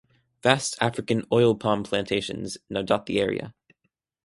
[0.41, 3.53] Vast African Oil Palm plantations now dot the area.